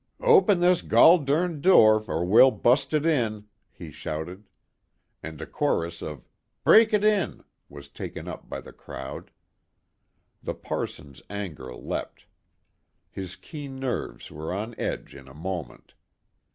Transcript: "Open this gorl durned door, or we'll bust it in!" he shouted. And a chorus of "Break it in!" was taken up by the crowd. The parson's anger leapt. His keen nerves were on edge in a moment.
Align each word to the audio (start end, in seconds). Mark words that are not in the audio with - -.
"Open 0.23 0.61
this 0.61 0.81
gorl 0.81 1.19
durned 1.23 1.61
door, 1.61 2.03
or 2.07 2.25
we'll 2.25 2.49
bust 2.49 2.91
it 2.91 3.05
in!" 3.05 3.45
he 3.71 3.91
shouted. 3.91 4.47
And 5.21 5.39
a 5.39 5.45
chorus 5.45 6.01
of 6.01 6.27
"Break 6.63 6.91
it 6.91 7.03
in!" 7.03 7.43
was 7.69 7.87
taken 7.87 8.27
up 8.27 8.49
by 8.49 8.61
the 8.61 8.73
crowd. 8.73 9.29
The 10.41 10.55
parson's 10.55 11.21
anger 11.29 11.71
leapt. 11.75 12.25
His 13.11 13.35
keen 13.35 13.77
nerves 13.77 14.31
were 14.31 14.51
on 14.51 14.73
edge 14.79 15.13
in 15.13 15.27
a 15.27 15.35
moment. 15.35 15.93